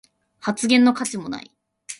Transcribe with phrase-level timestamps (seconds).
[0.39, 1.51] 発言の価値もない